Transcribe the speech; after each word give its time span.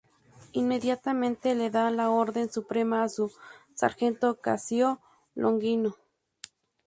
Inmediatamente 0.53 1.53
le 1.53 1.69
da 1.69 1.91
la 1.91 2.09
orden 2.09 2.51
suprema 2.51 3.03
a 3.03 3.07
su 3.07 3.31
sargento 3.75 4.33
Casio 4.41 4.99
Longino. 5.35 5.95